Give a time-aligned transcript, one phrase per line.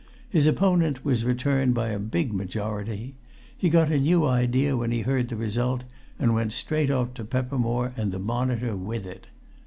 [0.31, 3.13] His opponent was returned by a big majority.
[3.55, 5.83] He got a new idea when he heard the result,
[6.17, 9.27] and went straight off to Peppermore and the Monitor with it.